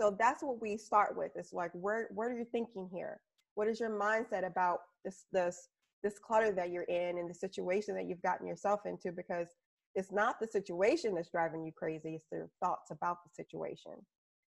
So 0.00 0.16
that's 0.18 0.42
what 0.42 0.60
we 0.60 0.76
start 0.76 1.16
with. 1.16 1.32
It's 1.36 1.52
like 1.52 1.70
where 1.72 2.08
where 2.14 2.30
are 2.30 2.38
you 2.38 2.46
thinking 2.50 2.88
here? 2.92 3.20
What 3.54 3.68
is 3.68 3.80
your 3.80 3.90
mindset 3.90 4.46
about 4.46 4.80
this 5.04 5.24
this 5.32 5.68
this 6.02 6.18
clutter 6.18 6.52
that 6.52 6.70
you're 6.70 6.84
in 6.84 7.18
and 7.18 7.28
the 7.28 7.34
situation 7.34 7.94
that 7.96 8.06
you've 8.06 8.22
gotten 8.22 8.46
yourself 8.46 8.80
into? 8.86 9.12
Because 9.12 9.48
it's 9.94 10.12
not 10.12 10.38
the 10.40 10.46
situation 10.46 11.14
that's 11.14 11.30
driving 11.30 11.64
you 11.64 11.72
crazy, 11.72 12.14
it's 12.14 12.26
the 12.30 12.48
thoughts 12.62 12.90
about 12.90 13.18
the 13.24 13.30
situation. 13.34 13.92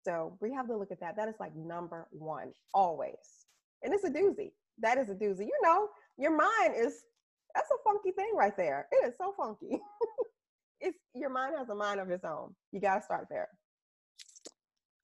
So 0.05 0.37
we 0.41 0.53
have 0.53 0.67
to 0.69 0.77
look 0.77 0.93
at 0.93 1.01
that. 1.01 1.17
That 1.17 1.29
is 1.29 1.37
like 1.41 1.55
number 1.57 2.07
one, 2.11 2.53
always. 2.75 3.47
And 3.83 3.95
it's 3.95 4.05
a 4.05 4.11
doozy. 4.11 4.53
That 4.79 4.99
is 4.99 5.09
a 5.09 5.15
doozy. 5.15 5.47
You 5.47 5.59
know, 5.63 5.89
your 6.19 6.37
mind 6.37 6.75
is 6.77 7.05
that's 7.55 7.71
a 7.71 7.83
funky 7.85 8.13
thing 8.13 8.33
right 8.35 8.57
there. 8.57 8.87
It 8.93 9.09
is 9.09 9.15
so 9.19 9.35
funky. 9.37 9.81
it's 10.81 10.99
your 11.15 11.31
mind 11.31 11.55
has 11.59 11.69
a 11.69 11.75
mind 11.75 12.01
of 12.01 12.11
its 12.11 12.25
own. 12.25 12.55
You 12.73 12.81
got 12.81 12.97
to 12.97 13.03
start 13.03 13.27
there. 13.31 13.49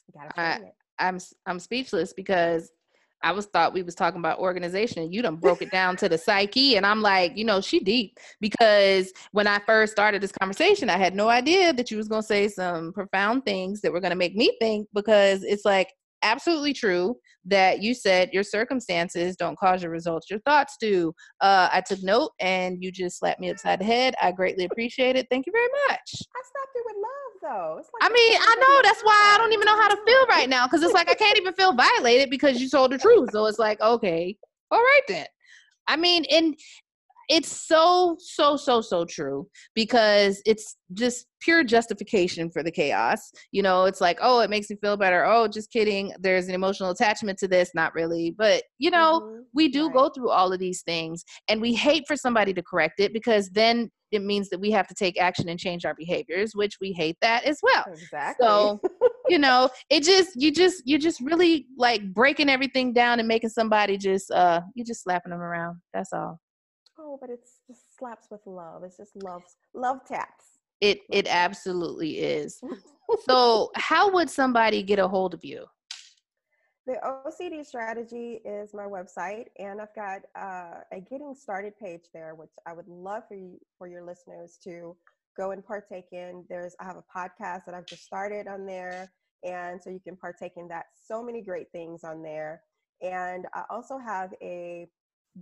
You 0.08 0.20
got 0.20 0.34
to 0.34 0.40
I, 0.40 0.52
it. 0.54 0.74
I'm 0.98 1.18
I'm 1.46 1.60
speechless 1.60 2.12
because 2.12 2.70
I 3.22 3.32
was 3.32 3.46
thought 3.46 3.72
we 3.72 3.82
was 3.82 3.94
talking 3.94 4.20
about 4.20 4.38
organization. 4.38 5.10
You 5.10 5.22
done 5.22 5.36
broke 5.36 5.62
it 5.62 5.70
down 5.70 5.96
to 5.96 6.08
the 6.08 6.18
psyche, 6.18 6.76
and 6.76 6.86
I'm 6.86 7.02
like, 7.02 7.36
you 7.36 7.44
know, 7.44 7.60
she 7.60 7.80
deep 7.80 8.18
because 8.40 9.12
when 9.32 9.46
I 9.46 9.58
first 9.60 9.92
started 9.92 10.22
this 10.22 10.32
conversation, 10.32 10.90
I 10.90 10.96
had 10.98 11.14
no 11.14 11.28
idea 11.28 11.72
that 11.72 11.90
you 11.90 11.96
was 11.96 12.08
gonna 12.08 12.22
say 12.22 12.48
some 12.48 12.92
profound 12.92 13.44
things 13.44 13.80
that 13.80 13.92
were 13.92 14.00
gonna 14.00 14.16
make 14.16 14.36
me 14.36 14.56
think 14.60 14.88
because 14.94 15.42
it's 15.42 15.64
like 15.64 15.92
absolutely 16.26 16.72
true 16.72 17.16
that 17.44 17.80
you 17.80 17.94
said 17.94 18.30
your 18.32 18.42
circumstances 18.42 19.36
don't 19.36 19.58
cause 19.58 19.82
your 19.82 19.92
results, 19.92 20.28
your 20.28 20.40
thoughts 20.40 20.76
do. 20.80 21.12
Uh, 21.40 21.68
I 21.72 21.80
took 21.80 22.02
note 22.02 22.32
and 22.40 22.82
you 22.82 22.90
just 22.90 23.18
slapped 23.18 23.40
me 23.40 23.50
upside 23.50 23.80
the 23.80 23.84
head. 23.84 24.14
I 24.20 24.32
greatly 24.32 24.64
appreciate 24.64 25.16
it. 25.16 25.26
Thank 25.30 25.46
you 25.46 25.52
very 25.52 25.68
much. 25.88 26.10
I 26.12 26.42
stopped 26.44 26.74
it 26.74 26.82
with 26.84 26.96
love 26.96 27.54
though. 27.54 27.74
Like 27.76 28.10
I 28.10 28.12
mean, 28.12 28.38
I 28.40 28.54
know 28.56 28.80
that's 28.82 29.02
why 29.02 29.32
I 29.34 29.38
don't 29.38 29.52
even 29.52 29.66
know 29.66 29.80
how 29.80 29.88
to 29.88 29.98
feel 30.04 30.26
right 30.28 30.48
now 30.48 30.66
because 30.66 30.82
it's 30.82 30.94
like 30.94 31.08
I 31.08 31.14
can't 31.14 31.38
even 31.38 31.54
feel 31.54 31.72
violated 31.72 32.30
because 32.30 32.60
you 32.60 32.68
told 32.68 32.92
the 32.92 32.98
truth. 32.98 33.30
So 33.32 33.46
it's 33.46 33.58
like, 33.58 33.80
okay, 33.80 34.36
all 34.70 34.80
right 34.80 35.02
then. 35.08 35.26
I 35.88 35.96
mean, 35.96 36.24
and 36.30 36.56
it's 37.28 37.50
so 37.50 38.16
so 38.18 38.56
so 38.56 38.80
so 38.80 39.04
true 39.04 39.48
because 39.74 40.40
it's 40.46 40.76
just 40.94 41.26
pure 41.40 41.64
justification 41.64 42.50
for 42.50 42.62
the 42.62 42.70
chaos. 42.70 43.32
You 43.52 43.62
know 43.62 43.84
it's 43.84 44.00
like 44.00 44.18
oh 44.22 44.40
it 44.40 44.50
makes 44.50 44.70
me 44.70 44.76
feel 44.80 44.96
better. 44.96 45.24
Oh 45.24 45.48
just 45.48 45.70
kidding. 45.72 46.12
There's 46.20 46.48
an 46.48 46.54
emotional 46.54 46.90
attachment 46.90 47.38
to 47.40 47.48
this. 47.48 47.72
Not 47.74 47.94
really. 47.94 48.30
But 48.30 48.62
you 48.78 48.90
know 48.90 49.20
mm-hmm. 49.20 49.42
we 49.54 49.68
do 49.68 49.86
right. 49.86 49.94
go 49.94 50.08
through 50.08 50.30
all 50.30 50.52
of 50.52 50.58
these 50.58 50.82
things 50.82 51.24
and 51.48 51.60
we 51.60 51.74
hate 51.74 52.04
for 52.06 52.16
somebody 52.16 52.52
to 52.54 52.62
correct 52.62 53.00
it 53.00 53.12
because 53.12 53.48
then 53.50 53.90
it 54.12 54.22
means 54.22 54.48
that 54.50 54.60
we 54.60 54.70
have 54.70 54.86
to 54.86 54.94
take 54.94 55.20
action 55.20 55.48
and 55.48 55.58
change 55.58 55.84
our 55.84 55.94
behaviors 55.94 56.54
which 56.54 56.76
we 56.80 56.92
hate 56.92 57.16
that 57.20 57.44
as 57.44 57.58
well. 57.62 57.84
Exactly. 57.88 58.46
so 58.46 58.80
you 59.28 59.38
know 59.38 59.68
it 59.90 60.04
just 60.04 60.30
you 60.36 60.52
just 60.52 60.82
you 60.86 60.98
just 60.98 61.20
really 61.20 61.66
like 61.76 62.14
breaking 62.14 62.48
everything 62.48 62.92
down 62.92 63.18
and 63.18 63.26
making 63.26 63.50
somebody 63.50 63.98
just 63.98 64.30
uh 64.30 64.60
you 64.74 64.84
just 64.84 65.02
slapping 65.02 65.30
them 65.30 65.40
around. 65.40 65.80
That's 65.92 66.12
all 66.12 66.38
but 67.20 67.30
it's 67.30 67.60
just 67.66 67.96
slaps 67.98 68.28
with 68.30 68.40
love. 68.46 68.82
It's 68.84 68.96
just 68.96 69.16
love 69.22 69.42
love 69.74 70.04
taps. 70.06 70.44
It 70.80 71.00
it 71.10 71.26
absolutely 71.28 72.18
is. 72.18 72.60
So 73.24 73.70
how 73.76 74.10
would 74.10 74.28
somebody 74.28 74.82
get 74.82 74.98
a 74.98 75.06
hold 75.06 75.32
of 75.32 75.44
you? 75.44 75.66
The 76.86 76.98
OCD 77.04 77.66
strategy 77.66 78.40
is 78.44 78.72
my 78.72 78.84
website, 78.84 79.46
and 79.58 79.80
I've 79.80 79.94
got 79.94 80.22
uh, 80.38 80.80
a 80.92 81.00
getting 81.00 81.34
started 81.34 81.72
page 81.82 82.04
there, 82.14 82.36
which 82.36 82.50
I 82.64 82.72
would 82.72 82.86
love 82.86 83.24
for 83.26 83.34
you 83.34 83.58
for 83.76 83.88
your 83.88 84.04
listeners 84.04 84.56
to 84.62 84.96
go 85.36 85.50
and 85.50 85.64
partake 85.64 86.06
in. 86.12 86.44
There's 86.48 86.76
I 86.80 86.84
have 86.84 86.96
a 86.96 87.04
podcast 87.18 87.64
that 87.66 87.74
I've 87.74 87.86
just 87.86 88.04
started 88.04 88.46
on 88.46 88.66
there, 88.66 89.10
and 89.42 89.82
so 89.82 89.90
you 89.90 89.98
can 89.98 90.16
partake 90.16 90.52
in 90.56 90.68
that. 90.68 90.86
So 91.08 91.24
many 91.24 91.42
great 91.42 91.72
things 91.72 92.04
on 92.04 92.22
there, 92.22 92.62
and 93.02 93.46
I 93.52 93.64
also 93.68 93.98
have 93.98 94.32
a 94.40 94.86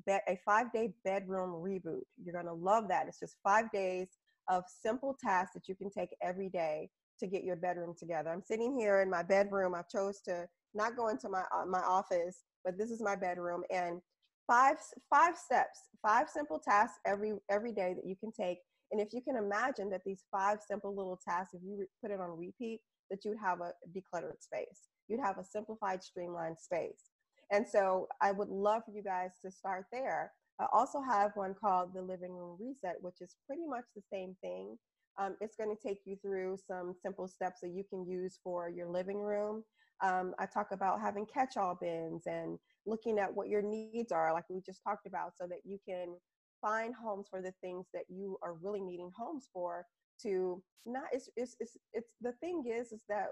be- 0.07 0.19
a 0.29 0.39
five 0.45 0.73
day 0.73 0.93
bedroom 1.05 1.51
reboot. 1.51 2.03
You're 2.23 2.35
gonna 2.35 2.55
love 2.55 2.89
that. 2.89 3.07
It's 3.09 3.19
just 3.21 3.37
five 3.43 3.71
days 3.71 4.09
of 4.49 4.65
simple 4.69 5.17
tasks 5.23 5.55
that 5.55 5.69
you 5.69 5.75
can 5.75 5.91
take 5.91 6.11
every 6.23 6.49
day 6.49 6.91
to 7.21 7.27
get 7.27 7.45
your 7.45 7.57
bedroom 7.57 7.95
together. 7.99 8.31
I'm 8.31 8.43
sitting 8.43 8.79
here 8.79 9.01
in 9.01 9.11
my 9.11 9.23
bedroom. 9.23 9.75
I've 9.75 9.89
chose 9.89 10.21
to 10.23 10.47
not 10.75 10.97
go 10.97 11.09
into 11.09 11.29
my 11.29 11.45
uh, 11.55 11.67
my 11.67 11.81
office, 11.81 12.43
but 12.65 12.77
this 12.77 12.91
is 12.91 13.01
my 13.01 13.17
bedroom 13.17 13.63
and 13.71 14.01
five 14.47 14.77
five 15.11 15.37
steps, 15.37 15.81
five 16.03 16.29
simple 16.29 16.59
tasks 16.59 16.99
every 17.07 17.35
every 17.51 17.73
day 17.73 17.95
that 17.95 18.07
you 18.07 18.17
can 18.17 18.33
take. 18.33 18.59
And 18.93 19.01
if 19.01 19.13
you 19.13 19.23
can 19.23 19.37
imagine 19.37 19.91
that 19.91 20.03
these 20.05 20.25
five 20.31 20.59
simple 20.67 20.95
little 20.95 21.19
tasks, 21.27 21.55
if 21.55 21.63
you 21.65 21.77
re- 21.79 21.87
put 22.03 22.11
it 22.11 22.21
on 22.21 22.37
repeat, 22.37 22.81
that 23.11 23.25
you'd 23.25 23.39
have 23.43 23.61
a 23.61 23.73
decluttered 23.97 24.41
space. 24.41 24.89
You'd 25.09 25.21
have 25.21 25.39
a 25.39 25.45
simplified, 25.45 26.03
streamlined 26.03 26.59
space. 26.59 27.11
And 27.51 27.67
so 27.67 28.09
I 28.21 28.33
would 28.33 28.49
love 28.49 28.83
for 28.85 28.93
you 28.93 29.03
guys 29.03 29.31
to 29.45 29.51
start 29.51 29.87
there. 29.93 30.33
I 30.61 30.67
also 30.73 31.01
have 31.01 31.33
one 31.35 31.55
called 31.55 31.95
the 31.95 32.03
Living 32.03 32.33
Room 32.33 32.57
Reset, 32.61 32.97
which 33.01 33.21
is 33.21 33.37
pretty 33.47 33.67
much 33.67 33.85
the 33.95 34.03
same 34.13 34.37
thing. 34.41 34.79
Um, 35.19 35.37
it's 35.41 35.57
going 35.57 35.75
to 35.75 35.89
take 35.89 36.01
you 36.05 36.17
through 36.23 36.59
some 36.67 36.95
simple 37.03 37.29
steps 37.29 37.61
that 37.63 37.71
you 37.71 37.85
can 37.89 38.07
use 38.07 38.39
for 38.43 38.69
your 38.69 38.89
living 38.89 39.19
room. 39.21 39.65
Um, 40.03 40.35
I 40.39 40.47
talk 40.47 40.69
about 40.73 41.01
having 41.01 41.27
catch 41.27 41.57
all 41.57 41.77
bins 41.81 42.25
and 42.27 42.59
looking 42.87 43.19
at 43.19 43.33
what 43.33 43.49
your 43.49 43.63
needs 43.63 44.13
are, 44.13 44.33
like 44.33 44.45
we 44.51 44.61
just 44.65 44.83
talked 44.83 45.07
about, 45.07 45.33
so 45.41 45.47
that 45.47 45.61
you 45.65 45.79
can 45.89 46.17
find 46.61 46.95
homes 46.95 47.27
for 47.31 47.43
the 47.43 47.53
things 47.61 47.87
that 47.93 48.05
you 48.09 48.39
are 48.43 48.55
really 48.55 48.81
needing 48.81 49.11
homes 49.17 49.49
for 49.53 49.87
to 50.23 50.63
not 50.87 51.05
it's, 51.13 51.29
it's 51.37 51.57
it's 51.61 51.77
it's 51.93 52.09
the 52.21 52.33
thing 52.41 52.65
is 52.67 52.93
is 52.93 53.03
that 53.09 53.29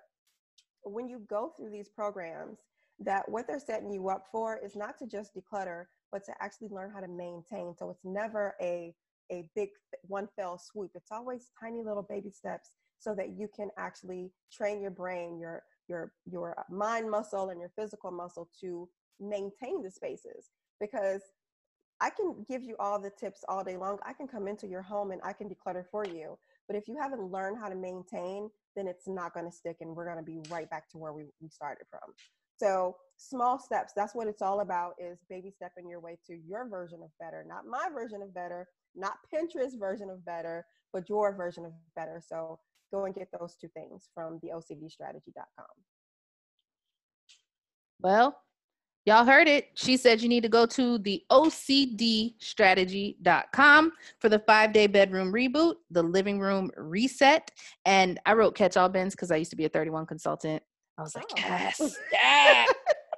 when 0.84 1.08
you 1.08 1.20
go 1.28 1.52
through 1.56 1.70
these 1.70 1.88
programs 1.88 2.58
that 3.00 3.28
what 3.28 3.46
they're 3.46 3.60
setting 3.60 3.92
you 3.92 4.08
up 4.08 4.26
for 4.30 4.58
is 4.64 4.76
not 4.76 4.98
to 4.98 5.06
just 5.06 5.32
declutter 5.34 5.84
but 6.10 6.24
to 6.24 6.32
actually 6.40 6.68
learn 6.68 6.90
how 6.92 7.00
to 7.00 7.08
maintain 7.08 7.74
so 7.76 7.90
it's 7.90 8.04
never 8.04 8.54
a 8.60 8.94
a 9.30 9.48
big 9.54 9.70
one 10.02 10.28
fell 10.36 10.58
swoop 10.58 10.90
it's 10.94 11.10
always 11.10 11.50
tiny 11.60 11.82
little 11.82 12.02
baby 12.02 12.30
steps 12.30 12.70
so 12.98 13.14
that 13.14 13.30
you 13.30 13.48
can 13.54 13.68
actually 13.78 14.30
train 14.52 14.80
your 14.80 14.90
brain 14.90 15.38
your 15.38 15.62
your 15.88 16.12
your 16.30 16.58
uh, 16.58 16.62
mind 16.70 17.10
muscle 17.10 17.50
and 17.50 17.60
your 17.60 17.72
physical 17.76 18.10
muscle 18.10 18.48
to 18.60 18.88
maintain 19.20 19.82
the 19.82 19.90
spaces 19.90 20.50
because 20.80 21.22
I 22.00 22.10
can 22.10 22.44
give 22.48 22.64
you 22.64 22.74
all 22.80 22.98
the 22.98 23.10
tips 23.10 23.44
all 23.48 23.62
day 23.62 23.76
long. 23.76 23.98
I 24.04 24.12
can 24.12 24.26
come 24.26 24.48
into 24.48 24.66
your 24.66 24.82
home 24.82 25.12
and 25.12 25.20
I 25.22 25.32
can 25.32 25.48
declutter 25.48 25.84
for 25.88 26.04
you. 26.04 26.36
But 26.66 26.76
if 26.76 26.88
you 26.88 26.96
haven't 27.00 27.30
learned 27.30 27.58
how 27.58 27.68
to 27.68 27.76
maintain, 27.76 28.50
then 28.74 28.88
it's 28.88 29.06
not 29.06 29.34
going 29.34 29.46
to 29.46 29.52
stick 29.52 29.76
and 29.80 29.94
we're 29.94 30.06
going 30.06 30.16
to 30.16 30.22
be 30.22 30.40
right 30.50 30.68
back 30.68 30.88
to 30.90 30.98
where 30.98 31.12
we, 31.12 31.26
we 31.40 31.48
started 31.48 31.84
from. 31.90 32.12
So 32.56 32.96
small 33.16 33.58
steps, 33.58 33.92
that's 33.94 34.14
what 34.14 34.26
it's 34.26 34.42
all 34.42 34.60
about 34.60 34.94
is 34.98 35.18
baby 35.28 35.50
stepping 35.50 35.88
your 35.88 36.00
way 36.00 36.18
to 36.26 36.34
your 36.34 36.68
version 36.68 37.00
of 37.02 37.10
better, 37.20 37.44
not 37.48 37.66
my 37.66 37.88
version 37.92 38.22
of 38.22 38.34
better, 38.34 38.66
not 38.94 39.14
Pinterest 39.32 39.78
version 39.78 40.10
of 40.10 40.24
better, 40.24 40.64
but 40.92 41.08
your 41.08 41.32
version 41.34 41.64
of 41.64 41.72
better. 41.96 42.20
So 42.24 42.58
go 42.92 43.06
and 43.06 43.14
get 43.14 43.28
those 43.38 43.54
two 43.60 43.68
things 43.68 44.08
from 44.14 44.40
the 44.42 44.48
OCDstrategy.com. 44.48 45.66
Well, 48.00 48.36
y'all 49.06 49.24
heard 49.24 49.46
it. 49.48 49.70
She 49.74 49.96
said 49.96 50.20
you 50.20 50.28
need 50.28 50.42
to 50.42 50.48
go 50.48 50.66
to 50.66 50.98
the 50.98 51.22
OCDstrategy.com 51.30 53.92
for 54.18 54.28
the 54.28 54.40
five 54.40 54.72
day 54.72 54.88
bedroom 54.88 55.32
reboot, 55.32 55.76
the 55.90 56.02
living 56.02 56.40
room 56.40 56.70
reset. 56.76 57.52
And 57.86 58.18
I 58.26 58.32
wrote 58.34 58.56
catch 58.56 58.76
all 58.76 58.88
bins 58.88 59.14
because 59.14 59.30
I 59.30 59.36
used 59.36 59.50
to 59.50 59.56
be 59.56 59.64
a 59.64 59.68
31 59.68 60.06
consultant. 60.06 60.60
I 60.98 61.02
was 61.02 61.14
like, 61.14 61.24
oh. 61.30 61.36
yes, 61.36 61.96
yes 62.12 62.68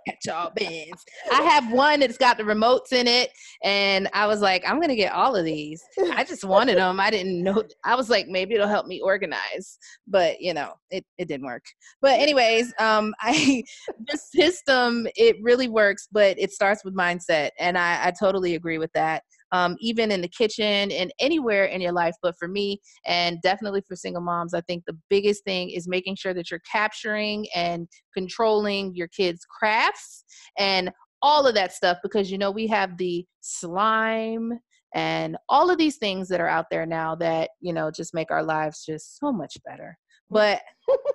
catch 0.07 0.29
all 0.29 0.51
bins. 0.55 1.05
I 1.33 1.43
have 1.51 1.73
one 1.73 2.01
that's 2.01 2.19
got 2.19 2.37
the 2.37 2.45
remotes 2.45 2.93
in 2.93 3.07
it, 3.07 3.31
and 3.63 4.09
I 4.13 4.27
was 4.27 4.41
like, 4.41 4.63
I'm 4.67 4.81
gonna 4.81 4.97
get 4.97 5.13
all 5.13 5.37
of 5.37 5.45
these. 5.45 5.83
I 6.13 6.25
just 6.25 6.45
wanted 6.45 6.79
them. 6.79 7.01
I 7.01 7.11
didn't 7.11 7.43
know. 7.43 7.65
I 7.85 7.95
was 7.95 8.11
like, 8.11 8.29
maybe 8.29 8.55
it'll 8.55 8.69
help 8.69 8.87
me 8.87 9.01
organize, 9.01 9.79
but 10.07 10.41
you 10.41 10.55
know, 10.55 10.73
it 10.91 11.05
it 11.19 11.29
didn't 11.29 11.47
work. 11.47 11.65
But 12.01 12.21
anyways, 12.21 12.73
um, 12.79 13.15
I 13.21 13.63
the 14.07 14.19
system 14.19 15.07
it 15.17 15.37
really 15.43 15.69
works, 15.69 16.09
but 16.11 16.39
it 16.39 16.53
starts 16.53 16.85
with 16.85 16.97
mindset, 16.97 17.51
and 17.59 17.79
I 17.79 18.09
I 18.09 18.13
totally 18.19 18.55
agree 18.55 18.79
with 18.79 18.93
that 18.95 19.23
um, 19.55 19.77
even 19.79 20.11
in 20.11 20.21
the 20.21 20.29
kitchen 20.29 20.91
and 20.91 21.13
anywhere 21.21 21.67
in 21.67 21.81
your 21.81 21.93
life. 21.93 22.15
But 22.21 22.35
for 22.39 22.49
me, 22.49 22.81
and 23.07 23.41
definitely 23.41 23.83
for 23.87 23.95
single 23.95 24.21
moms, 24.21 24.53
I 24.53 24.61
think 24.63 24.83
the 24.85 24.99
biggest 25.09 25.45
thing 25.45 25.71
is 25.71 25.87
making 25.87 26.17
sure 26.17 26.35
that 26.35 26.51
you're 26.51 26.61
capturing 26.71 27.47
and 27.55 27.87
controlling 28.13 28.97
your 28.97 29.07
kids' 29.09 29.47
crafts 29.49 30.25
and 30.59 30.91
all 31.23 31.47
of 31.47 31.55
that 31.55 31.73
stuff 31.73 31.99
because 32.03 32.31
you 32.31 32.37
know 32.37 32.51
we 32.51 32.67
have 32.67 32.99
the 32.99 33.25
slime 33.41 34.53
and 34.95 35.37
all 35.49 35.71
of 35.71 35.79
these 35.79 35.97
things 35.97 36.29
that 36.29 36.41
are 36.41 36.49
out 36.49 36.67
there 36.71 36.85
now 36.85 37.15
that 37.15 37.51
you 37.61 37.73
know 37.73 37.91
just 37.91 38.13
make 38.13 38.31
our 38.31 38.43
lives 38.43 38.85
just 38.85 39.19
so 39.19 39.33
much 39.33 39.57
better 39.65 39.97
but 40.29 40.61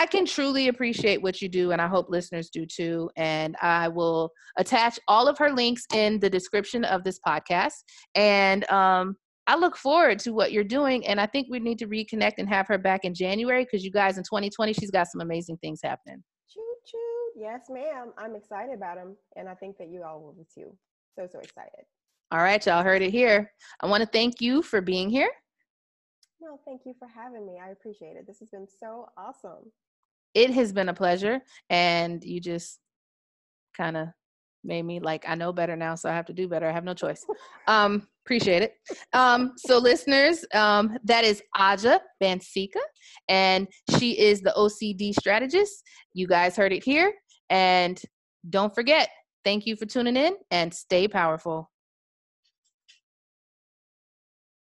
I 0.00 0.06
can 0.06 0.24
truly 0.24 0.68
appreciate 0.68 1.20
what 1.20 1.42
you 1.42 1.48
do, 1.50 1.72
and 1.72 1.82
I 1.82 1.86
hope 1.86 2.08
listeners 2.08 2.48
do 2.48 2.64
too. 2.64 3.10
And 3.16 3.54
I 3.60 3.88
will 3.88 4.30
attach 4.56 4.98
all 5.06 5.28
of 5.28 5.36
her 5.36 5.52
links 5.52 5.84
in 5.92 6.18
the 6.20 6.30
description 6.30 6.86
of 6.86 7.04
this 7.04 7.20
podcast. 7.20 7.74
And 8.14 8.64
um, 8.70 9.14
I 9.46 9.56
look 9.56 9.76
forward 9.76 10.18
to 10.20 10.32
what 10.32 10.52
you're 10.52 10.64
doing. 10.64 11.06
And 11.06 11.20
I 11.20 11.26
think 11.26 11.48
we 11.50 11.58
need 11.58 11.78
to 11.80 11.86
reconnect 11.86 12.36
and 12.38 12.48
have 12.48 12.66
her 12.68 12.78
back 12.78 13.04
in 13.04 13.12
January 13.12 13.64
because 13.64 13.84
you 13.84 13.90
guys 13.90 14.16
in 14.16 14.24
2020, 14.24 14.72
she's 14.72 14.90
got 14.90 15.06
some 15.08 15.20
amazing 15.20 15.58
things 15.58 15.80
happening. 15.84 16.24
Choo 16.50 16.62
choo. 16.86 17.32
Yes, 17.36 17.66
ma'am. 17.68 18.12
I'm 18.16 18.34
excited 18.36 18.74
about 18.74 18.96
them. 18.96 19.18
And 19.36 19.50
I 19.50 19.54
think 19.54 19.76
that 19.76 19.90
you 19.90 20.02
all 20.02 20.22
will 20.22 20.32
be 20.32 20.46
too. 20.54 20.74
So, 21.14 21.28
so 21.30 21.40
excited. 21.40 21.84
All 22.32 22.38
right, 22.38 22.64
y'all 22.64 22.82
heard 22.82 23.02
it 23.02 23.10
here. 23.10 23.52
I 23.82 23.86
want 23.86 24.02
to 24.02 24.08
thank 24.08 24.40
you 24.40 24.62
for 24.62 24.80
being 24.80 25.10
here. 25.10 25.30
No, 26.40 26.58
thank 26.64 26.86
you 26.86 26.94
for 26.98 27.06
having 27.06 27.44
me. 27.44 27.58
I 27.62 27.68
appreciate 27.72 28.16
it. 28.16 28.26
This 28.26 28.38
has 28.38 28.48
been 28.48 28.66
so 28.66 29.04
awesome 29.18 29.70
it 30.34 30.50
has 30.50 30.72
been 30.72 30.88
a 30.88 30.94
pleasure 30.94 31.40
and 31.68 32.22
you 32.24 32.40
just 32.40 32.78
kind 33.76 33.96
of 33.96 34.08
made 34.62 34.82
me 34.82 35.00
like 35.00 35.24
i 35.26 35.34
know 35.34 35.52
better 35.52 35.76
now 35.76 35.94
so 35.94 36.08
i 36.08 36.12
have 36.12 36.26
to 36.26 36.32
do 36.32 36.46
better 36.46 36.68
i 36.68 36.72
have 36.72 36.84
no 36.84 36.94
choice. 36.94 37.24
Um 37.66 38.06
appreciate 38.26 38.62
it. 38.62 38.74
Um 39.12 39.52
so 39.56 39.78
listeners 39.78 40.44
um 40.54 40.98
that 41.04 41.24
is 41.24 41.42
aja 41.56 42.00
bansika 42.22 42.80
and 43.28 43.66
she 43.98 44.18
is 44.18 44.40
the 44.42 44.52
ocd 44.56 45.14
strategist. 45.14 45.82
You 46.12 46.26
guys 46.26 46.56
heard 46.56 46.72
it 46.72 46.84
here 46.84 47.14
and 47.48 48.00
don't 48.48 48.74
forget 48.74 49.08
thank 49.44 49.66
you 49.66 49.76
for 49.76 49.86
tuning 49.86 50.16
in 50.16 50.34
and 50.50 50.72
stay 50.72 51.08
powerful 51.08 51.69